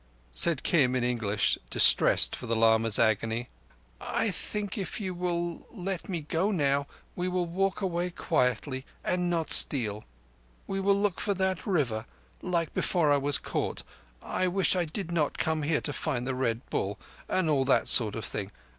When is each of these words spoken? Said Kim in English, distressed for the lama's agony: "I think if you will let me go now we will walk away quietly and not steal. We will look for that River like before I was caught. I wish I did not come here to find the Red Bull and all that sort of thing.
Said 0.31 0.63
Kim 0.63 0.95
in 0.95 1.03
English, 1.03 1.59
distressed 1.69 2.35
for 2.35 2.47
the 2.47 2.55
lama's 2.55 2.97
agony: 2.97 3.49
"I 3.99 4.31
think 4.31 4.75
if 4.75 4.99
you 4.99 5.13
will 5.13 5.67
let 5.71 6.09
me 6.09 6.21
go 6.21 6.49
now 6.49 6.87
we 7.15 7.27
will 7.27 7.45
walk 7.45 7.81
away 7.81 8.09
quietly 8.09 8.83
and 9.03 9.29
not 9.29 9.51
steal. 9.53 10.03
We 10.65 10.79
will 10.79 10.99
look 10.99 11.19
for 11.19 11.35
that 11.35 11.67
River 11.67 12.07
like 12.41 12.73
before 12.73 13.11
I 13.11 13.17
was 13.17 13.37
caught. 13.37 13.83
I 14.23 14.47
wish 14.47 14.75
I 14.75 14.85
did 14.85 15.11
not 15.11 15.37
come 15.37 15.61
here 15.61 15.81
to 15.81 15.93
find 15.93 16.25
the 16.25 16.33
Red 16.33 16.67
Bull 16.71 16.97
and 17.29 17.47
all 17.47 17.63
that 17.65 17.87
sort 17.87 18.15
of 18.15 18.25
thing. 18.25 18.49